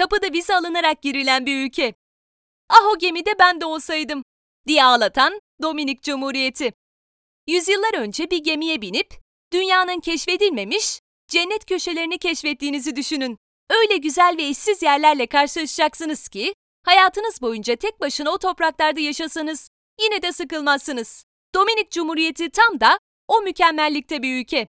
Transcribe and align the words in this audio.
kapıda 0.00 0.32
vize 0.32 0.54
alınarak 0.54 1.02
girilen 1.02 1.46
bir 1.46 1.66
ülke. 1.66 1.94
Ah 2.68 2.84
o 2.94 2.98
gemide 2.98 3.38
ben 3.38 3.60
de 3.60 3.64
olsaydım 3.64 4.22
diye 4.66 4.84
ağlatan 4.84 5.40
Dominik 5.62 6.02
Cumhuriyeti. 6.02 6.72
Yüzyıllar 7.46 7.94
önce 7.94 8.30
bir 8.30 8.38
gemiye 8.38 8.82
binip 8.82 9.14
dünyanın 9.52 10.00
keşfedilmemiş 10.00 11.00
cennet 11.28 11.66
köşelerini 11.66 12.18
keşfettiğinizi 12.18 12.96
düşünün. 12.96 13.38
Öyle 13.70 13.96
güzel 13.96 14.36
ve 14.38 14.42
eşsiz 14.42 14.82
yerlerle 14.82 15.26
karşılaşacaksınız 15.26 16.28
ki 16.28 16.54
hayatınız 16.84 17.42
boyunca 17.42 17.76
tek 17.76 18.00
başına 18.00 18.30
o 18.30 18.38
topraklarda 18.38 19.00
yaşasanız 19.00 19.70
yine 20.02 20.22
de 20.22 20.32
sıkılmazsınız. 20.32 21.24
Dominik 21.54 21.90
Cumhuriyeti 21.90 22.50
tam 22.50 22.80
da 22.80 22.98
o 23.28 23.40
mükemmellikte 23.40 24.22
bir 24.22 24.40
ülke. 24.40 24.66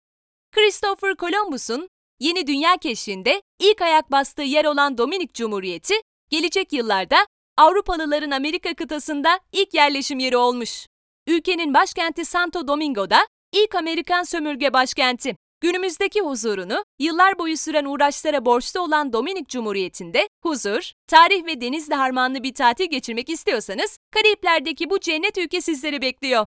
Christopher 0.52 1.16
Columbus'un 1.16 1.90
yeni 2.20 2.48
dünya 2.48 2.78
keşfinde 2.78 3.42
ilk 3.60 3.82
ayak 3.82 4.12
bastığı 4.12 4.42
yer 4.44 4.66
olan 4.66 4.98
Dominik 4.98 5.34
Cumhuriyeti, 5.34 5.94
gelecek 6.30 6.74
yıllarda 6.74 7.18
Avrupalıların 7.58 8.32
Amerika 8.32 8.74
kıtasında 8.74 9.40
ilk 9.52 9.74
yerleşim 9.74 10.20
yeri 10.20 10.38
olmuş. 10.38 10.88
Ülkenin 11.28 11.74
başkenti 11.74 12.26
Santo 12.26 12.68
Domingo'da 12.68 13.28
ilk 13.54 13.76
Amerikan 13.76 14.24
sömürge 14.24 14.74
başkenti. 14.74 15.36
Günümüzdeki 15.62 16.22
huzurunu 16.22 16.84
yıllar 17.00 17.40
boyu 17.40 17.58
süren 17.58 17.86
uğraşlara 17.86 18.46
borçlu 18.46 18.80
olan 18.80 19.14
Dominik 19.14 19.50
Cumhuriyeti'nde 19.50 20.30
huzur, 20.44 20.92
tarih 21.08 21.46
ve 21.46 21.62
denizle 21.62 21.96
harmanlı 21.96 22.44
bir 22.44 22.54
tatil 22.54 22.86
geçirmek 22.86 23.30
istiyorsanız 23.30 23.98
Karayipler'deki 24.12 24.90
bu 24.90 25.00
cennet 25.00 25.38
ülke 25.38 25.62
sizleri 25.62 26.02
bekliyor. 26.02 26.46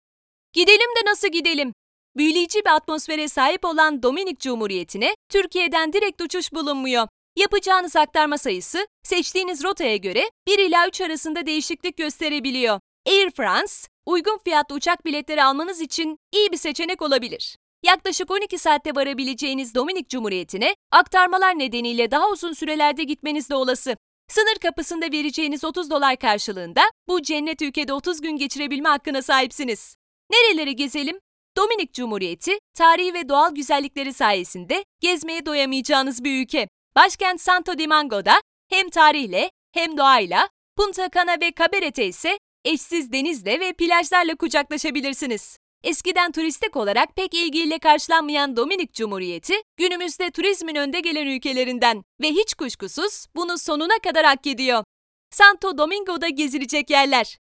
Gidelim 0.52 0.90
de 0.96 1.10
nasıl 1.10 1.28
gidelim? 1.28 1.72
Büyüleyici 2.16 2.58
bir 2.64 2.70
atmosfere 2.74 3.28
sahip 3.28 3.64
olan 3.64 4.02
Dominik 4.02 4.40
Cumhuriyeti'ne 4.40 5.14
Türkiye'den 5.28 5.92
direkt 5.92 6.22
uçuş 6.22 6.52
bulunmuyor. 6.52 7.08
Yapacağınız 7.36 7.96
aktarma 7.96 8.38
sayısı 8.38 8.86
seçtiğiniz 9.02 9.64
rotaya 9.64 9.96
göre 9.96 10.30
1 10.46 10.58
ila 10.58 10.88
3 10.88 11.00
arasında 11.00 11.46
değişiklik 11.46 11.96
gösterebiliyor. 11.96 12.80
Air 13.06 13.30
France, 13.30 13.72
uygun 14.06 14.38
fiyatlı 14.44 14.74
uçak 14.74 15.04
biletleri 15.04 15.44
almanız 15.44 15.80
için 15.80 16.18
iyi 16.32 16.52
bir 16.52 16.56
seçenek 16.56 17.02
olabilir. 17.02 17.56
Yaklaşık 17.84 18.30
12 18.30 18.58
saatte 18.58 18.94
varabileceğiniz 18.94 19.74
Dominik 19.74 20.10
Cumhuriyeti'ne 20.10 20.74
aktarmalar 20.92 21.58
nedeniyle 21.58 22.10
daha 22.10 22.30
uzun 22.30 22.52
sürelerde 22.52 23.04
gitmeniz 23.04 23.50
de 23.50 23.54
olası. 23.54 23.96
Sınır 24.28 24.58
kapısında 24.62 25.06
vereceğiniz 25.06 25.64
30 25.64 25.90
dolar 25.90 26.16
karşılığında 26.16 26.82
bu 27.08 27.22
cennet 27.22 27.62
ülkede 27.62 27.92
30 27.92 28.20
gün 28.20 28.36
geçirebilme 28.36 28.88
hakkına 28.88 29.22
sahipsiniz. 29.22 29.96
Nereleri 30.30 30.76
gezelim? 30.76 31.20
Dominik 31.56 31.94
Cumhuriyeti, 31.94 32.58
tarihi 32.74 33.14
ve 33.14 33.28
doğal 33.28 33.54
güzellikleri 33.54 34.12
sayesinde 34.12 34.84
gezmeye 35.00 35.46
doyamayacağınız 35.46 36.24
bir 36.24 36.42
ülke. 36.42 36.68
Başkent 36.96 37.40
Santo 37.40 37.78
Domingo'da 37.78 38.40
hem 38.70 38.88
tarihle 38.88 39.50
hem 39.74 39.96
doğayla, 39.96 40.48
Punta 40.76 41.10
Cana 41.14 41.36
ve 41.40 41.52
Cabarete 41.58 42.06
ise 42.06 42.38
eşsiz 42.64 43.12
denizle 43.12 43.60
ve 43.60 43.72
plajlarla 43.72 44.36
kucaklaşabilirsiniz. 44.36 45.56
Eskiden 45.84 46.32
turistik 46.32 46.76
olarak 46.76 47.16
pek 47.16 47.34
ilgiyle 47.34 47.78
karşılanmayan 47.78 48.56
Dominik 48.56 48.94
Cumhuriyeti, 48.94 49.54
günümüzde 49.76 50.30
turizmin 50.30 50.74
önde 50.74 51.00
gelen 51.00 51.26
ülkelerinden 51.26 52.02
ve 52.20 52.30
hiç 52.30 52.54
kuşkusuz 52.54 53.26
bunu 53.36 53.58
sonuna 53.58 53.98
kadar 54.04 54.26
hak 54.26 54.46
ediyor. 54.46 54.84
Santo 55.30 55.78
Domingo'da 55.78 56.28
gezilecek 56.28 56.90
yerler. 56.90 57.38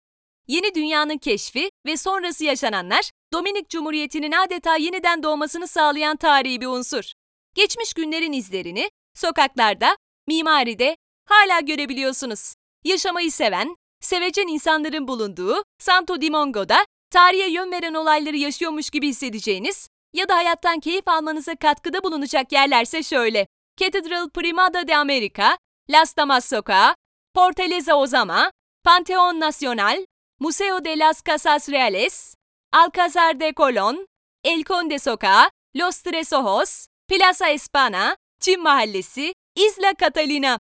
Yeni 0.48 0.74
dünyanın 0.74 1.18
keşfi 1.18 1.70
ve 1.86 1.96
sonrası 1.96 2.44
yaşananlar, 2.44 3.10
Dominik 3.32 3.70
Cumhuriyeti'nin 3.70 4.32
adeta 4.32 4.76
yeniden 4.76 5.22
doğmasını 5.22 5.68
sağlayan 5.68 6.16
tarihi 6.16 6.60
bir 6.60 6.66
unsur. 6.66 7.12
Geçmiş 7.54 7.94
günlerin 7.94 8.32
izlerini 8.32 8.90
sokaklarda, 9.14 9.96
mimaride 10.26 10.96
hala 11.28 11.60
görebiliyorsunuz. 11.60 12.54
Yaşamayı 12.84 13.32
seven, 13.32 13.76
sevecen 14.00 14.46
insanların 14.46 15.08
bulunduğu 15.08 15.64
Santo 15.78 16.22
Domingo'da 16.22 16.84
tarihe 17.10 17.50
yön 17.50 17.72
veren 17.72 17.94
olayları 17.94 18.36
yaşıyormuş 18.36 18.90
gibi 18.90 19.08
hissedeceğiniz 19.08 19.88
ya 20.12 20.28
da 20.28 20.36
hayattan 20.36 20.80
keyif 20.80 21.08
almanıza 21.08 21.56
katkıda 21.56 22.04
bulunacak 22.04 22.52
yerlerse 22.52 23.02
şöyle. 23.02 23.46
Cathedral 23.76 24.30
Primada 24.30 24.88
de 24.88 24.96
America, 24.96 25.58
Las 25.90 26.16
Damas 26.16 26.48
Sokağı, 26.48 26.94
Portaleza 27.34 27.94
Ozama, 27.94 28.50
Panteon 28.84 29.40
Nacional, 29.40 30.04
Museo 30.44 30.84
de 30.84 30.94
las 30.96 31.22
Casas 31.22 31.70
Reales, 31.70 32.34
Alcázar 32.70 33.38
de 33.38 33.54
Colón, 33.54 34.04
El 34.42 34.64
Conde 34.64 34.98
Sokağı, 34.98 35.48
Los 35.74 36.02
Tres 36.02 36.34
Ojos, 36.34 36.88
Plaza 37.08 37.48
Espana, 37.48 38.16
Çin 38.40 38.60
Mahallesi, 38.60 39.32
Isla 39.56 39.94
Catalina. 39.98 40.58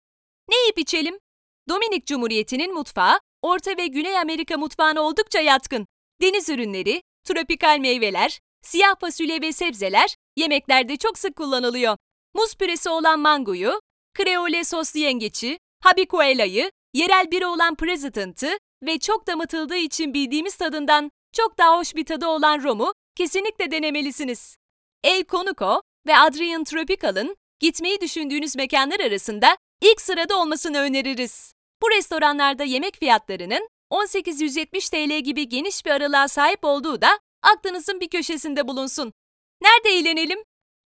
Ne 0.48 0.56
yiyip 0.56 0.78
içelim? 0.78 1.18
Dominik 1.68 2.06
Cumhuriyeti'nin 2.06 2.74
mutfağı, 2.74 3.18
Orta 3.42 3.76
ve 3.76 3.86
Güney 3.86 4.18
Amerika 4.18 4.56
mutfağına 4.56 5.00
oldukça 5.00 5.40
yatkın. 5.40 5.86
Deniz 6.20 6.48
ürünleri, 6.48 7.02
tropikal 7.24 7.78
meyveler, 7.78 8.40
siyah 8.62 9.00
fasulye 9.00 9.40
ve 9.42 9.52
sebzeler 9.52 10.16
yemeklerde 10.36 10.96
çok 10.96 11.18
sık 11.18 11.36
kullanılıyor. 11.36 11.96
Muz 12.34 12.54
püresi 12.54 12.88
olan 12.90 13.20
mangoyu, 13.20 13.80
kreole 14.14 14.64
soslu 14.64 15.00
yengeçi, 15.00 15.58
habicuela'yı, 15.82 16.70
yerel 16.94 17.30
biri 17.30 17.46
olan 17.46 17.74
president'ı 17.74 18.58
ve 18.82 18.98
çok 18.98 19.26
damıtıldığı 19.26 19.76
için 19.76 20.14
bildiğimiz 20.14 20.56
tadından 20.56 21.10
çok 21.32 21.58
daha 21.58 21.78
hoş 21.78 21.94
bir 21.94 22.04
tadı 22.04 22.26
olan 22.26 22.62
romu 22.62 22.92
kesinlikle 23.16 23.70
denemelisiniz. 23.70 24.56
El 25.04 25.24
Conuco 25.24 25.82
ve 26.06 26.16
Adrian 26.16 26.64
Tropical'ın 26.64 27.36
gitmeyi 27.60 28.00
düşündüğünüz 28.00 28.56
mekanlar 28.56 29.00
arasında 29.00 29.56
ilk 29.80 30.00
sırada 30.00 30.38
olmasını 30.38 30.78
öneririz. 30.78 31.52
Bu 31.82 31.90
restoranlarda 31.90 32.64
yemek 32.64 32.96
fiyatlarının 32.98 33.68
1870 33.92 34.90
TL 34.90 35.18
gibi 35.20 35.48
geniş 35.48 35.86
bir 35.86 35.90
aralığa 35.90 36.28
sahip 36.28 36.64
olduğu 36.64 37.02
da 37.02 37.18
aklınızın 37.42 38.00
bir 38.00 38.08
köşesinde 38.08 38.68
bulunsun. 38.68 39.12
Nerede 39.62 39.98
eğlenelim? 39.98 40.38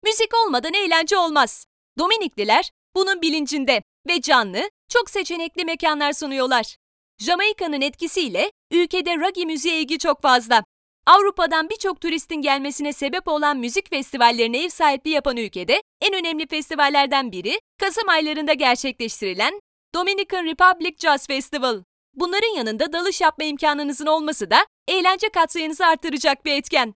Müzik 0.03 0.33
olmadan 0.45 0.73
eğlence 0.73 1.17
olmaz. 1.17 1.66
Dominikliler 1.99 2.72
bunun 2.95 3.22
bilincinde 3.22 3.83
ve 4.07 4.22
canlı, 4.22 4.69
çok 4.89 5.09
seçenekli 5.09 5.66
mekanlar 5.66 6.13
sunuyorlar. 6.13 6.75
Jamaika'nın 7.19 7.81
etkisiyle 7.81 8.52
ülkede 8.72 9.18
reggae 9.18 9.46
müziğe 9.46 9.81
ilgi 9.81 10.00
çok 10.00 10.22
fazla. 10.22 10.63
Avrupa'dan 11.06 11.69
birçok 11.69 12.02
turistin 12.02 12.41
gelmesine 12.41 12.94
sebep 12.94 13.28
olan 13.28 13.57
müzik 13.57 13.90
festivallerine 13.90 14.63
ev 14.63 14.69
sahipliği 14.69 15.09
yapan 15.09 15.38
ülkede 15.38 15.81
en 16.02 16.13
önemli 16.13 16.47
festivallerden 16.47 17.31
biri 17.31 17.59
Kasım 17.79 18.09
aylarında 18.09 18.53
gerçekleştirilen 18.53 19.59
Dominican 19.96 20.46
Republic 20.46 20.96
Jazz 20.97 21.28
Festival. 21.28 21.84
Bunların 22.13 22.56
yanında 22.56 22.94
dalış 22.94 23.22
yapma 23.22 23.44
imkanınızın 23.44 24.06
olması 24.06 24.50
da 24.50 24.66
eğlence 24.88 25.29
katsayınızı 25.29 25.85
artıracak 25.85 26.46
bir 26.46 26.52
etken. 26.52 26.94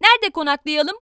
Nerede 0.00 0.30
konaklayalım? 0.30 0.96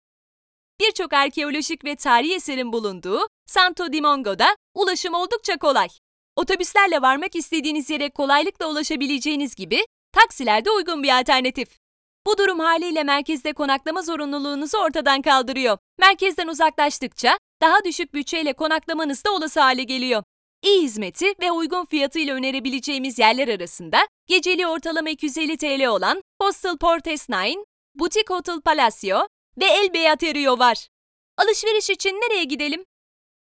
Birçok 0.80 1.12
arkeolojik 1.12 1.84
ve 1.84 1.96
tarihi 1.96 2.34
eserin 2.34 2.72
bulunduğu 2.72 3.28
Santo 3.46 3.92
Domingo'da 3.92 4.56
ulaşım 4.74 5.14
oldukça 5.14 5.58
kolay. 5.58 5.88
Otobüslerle 6.36 7.02
varmak 7.02 7.36
istediğiniz 7.36 7.90
yere 7.90 8.10
kolaylıkla 8.10 8.66
ulaşabileceğiniz 8.70 9.54
gibi 9.54 9.86
taksiler 10.12 10.64
de 10.64 10.70
uygun 10.70 11.02
bir 11.02 11.20
alternatif. 11.20 11.78
Bu 12.26 12.38
durum 12.38 12.58
haliyle 12.58 13.04
merkezde 13.04 13.52
konaklama 13.52 14.02
zorunluluğunuzu 14.02 14.78
ortadan 14.78 15.22
kaldırıyor. 15.22 15.78
Merkezden 15.98 16.48
uzaklaştıkça 16.48 17.38
daha 17.62 17.84
düşük 17.84 18.14
bütçeyle 18.14 18.52
konaklamanız 18.52 19.24
da 19.24 19.32
olası 19.32 19.60
hale 19.60 19.82
geliyor. 19.82 20.22
İyi 20.64 20.82
hizmeti 20.82 21.34
ve 21.40 21.50
uygun 21.50 21.84
fiyatıyla 21.84 22.34
önerebileceğimiz 22.34 23.18
yerler 23.18 23.48
arasında 23.48 24.06
geceli 24.26 24.66
ortalama 24.66 25.10
250 25.10 25.56
TL 25.56 25.86
olan 25.86 26.22
Hostel 26.42 26.78
Portes 26.78 27.28
Nine, 27.28 27.64
Boutique 27.94 28.36
Hotel 28.36 28.60
Palacio 28.60 29.26
ve 29.60 29.64
El 29.64 29.94
Beaterio 29.94 30.58
var. 30.58 30.88
Alışveriş 31.36 31.90
için 31.90 32.14
nereye 32.14 32.44
gidelim? 32.44 32.84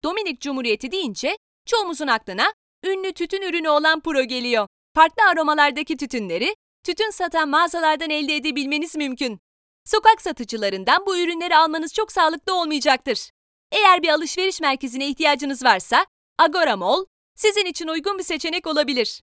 Dominik 0.04 0.40
Cumhuriyeti 0.40 0.92
deyince 0.92 1.36
çoğumuzun 1.66 2.06
aklına 2.06 2.52
ünlü 2.84 3.12
tütün 3.12 3.42
ürünü 3.42 3.68
olan 3.68 4.00
Puro 4.00 4.22
geliyor. 4.22 4.68
Farklı 4.94 5.24
aromalardaki 5.24 5.96
tütünleri 5.96 6.54
tütün 6.84 7.10
satan 7.10 7.48
mağazalardan 7.48 8.10
elde 8.10 8.36
edebilmeniz 8.36 8.96
mümkün. 8.96 9.40
Sokak 9.84 10.22
satıcılarından 10.22 11.06
bu 11.06 11.18
ürünleri 11.18 11.56
almanız 11.56 11.94
çok 11.94 12.12
sağlıklı 12.12 12.54
olmayacaktır. 12.54 13.30
Eğer 13.72 14.02
bir 14.02 14.08
alışveriş 14.08 14.60
merkezine 14.60 15.08
ihtiyacınız 15.08 15.64
varsa 15.64 16.06
Agora 16.38 16.76
Mall 16.76 17.04
sizin 17.36 17.66
için 17.66 17.88
uygun 17.88 18.18
bir 18.18 18.24
seçenek 18.24 18.66
olabilir. 18.66 19.22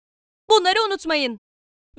Bunları 0.50 0.84
unutmayın. 0.88 1.40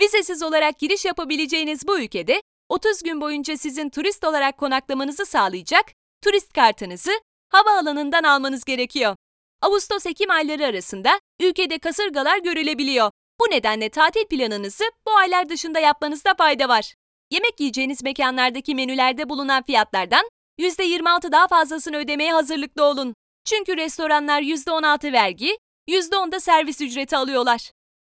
Vizesiz 0.01 0.43
olarak 0.43 0.79
giriş 0.79 1.05
yapabileceğiniz 1.05 1.89
bu 1.89 2.01
ülkede 2.01 2.43
30 2.69 3.03
gün 3.03 3.21
boyunca 3.21 3.57
sizin 3.57 3.91
turist 3.91 4.25
olarak 4.25 4.59
konaklamanızı 4.59 5.27
sağlayacak 5.27 5.85
turist 6.25 6.53
kartınızı 6.53 7.13
havaalanından 7.49 8.23
almanız 8.23 8.65
gerekiyor. 8.65 9.17
Ağustos-Ekim 9.63 10.31
ayları 10.31 10.67
arasında 10.67 11.21
ülkede 11.41 11.79
kasırgalar 11.79 12.39
görülebiliyor. 12.39 13.11
Bu 13.41 13.45
nedenle 13.51 13.89
tatil 13.89 14.25
planınızı 14.25 14.85
bu 15.07 15.17
aylar 15.17 15.49
dışında 15.49 15.79
yapmanızda 15.79 16.35
fayda 16.35 16.69
var. 16.69 16.95
Yemek 17.31 17.61
yiyeceğiniz 17.61 18.03
mekanlardaki 18.03 18.75
menülerde 18.75 19.29
bulunan 19.29 19.63
fiyatlardan 19.63 20.29
%26 20.59 21.33
daha 21.33 21.47
fazlasını 21.49 21.97
ödemeye 21.97 22.33
hazırlıklı 22.33 22.85
olun. 22.85 23.15
Çünkü 23.45 23.77
restoranlar 23.77 24.43
%16 24.43 25.13
vergi, 25.13 25.59
%10 25.89 26.33
da 26.33 26.41
servis 26.41 26.81
ücreti 26.81 27.17
alıyorlar. 27.17 27.71